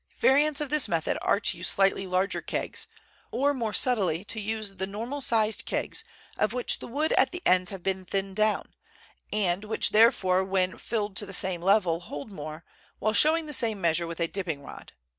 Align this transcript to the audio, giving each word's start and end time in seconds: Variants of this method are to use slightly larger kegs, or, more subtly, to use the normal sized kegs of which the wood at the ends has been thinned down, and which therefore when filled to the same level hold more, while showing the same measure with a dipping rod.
Variants 0.17 0.59
of 0.61 0.71
this 0.71 0.87
method 0.87 1.19
are 1.21 1.39
to 1.39 1.57
use 1.59 1.67
slightly 1.67 2.07
larger 2.07 2.41
kegs, 2.41 2.87
or, 3.29 3.53
more 3.53 3.71
subtly, 3.71 4.23
to 4.25 4.41
use 4.41 4.77
the 4.77 4.87
normal 4.87 5.21
sized 5.21 5.67
kegs 5.67 6.03
of 6.39 6.53
which 6.53 6.79
the 6.79 6.87
wood 6.87 7.11
at 7.13 7.29
the 7.29 7.43
ends 7.45 7.69
has 7.69 7.81
been 7.81 8.03
thinned 8.05 8.35
down, 8.35 8.73
and 9.31 9.63
which 9.63 9.91
therefore 9.91 10.43
when 10.43 10.79
filled 10.79 11.15
to 11.17 11.27
the 11.27 11.33
same 11.33 11.61
level 11.61 11.99
hold 11.99 12.31
more, 12.31 12.65
while 12.97 13.13
showing 13.13 13.45
the 13.45 13.53
same 13.53 13.79
measure 13.79 14.07
with 14.07 14.19
a 14.19 14.27
dipping 14.27 14.63
rod. 14.63 14.93